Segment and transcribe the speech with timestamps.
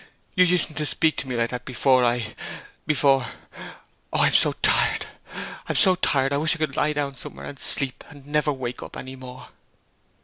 [0.33, 2.33] You usen't to speak to me like that before I
[2.87, 3.27] before
[4.11, 5.05] Oh, I am so tired
[5.67, 8.51] I am so tired, I wish I could lie down somewhere and sleep and never
[8.51, 9.49] wake up any more.'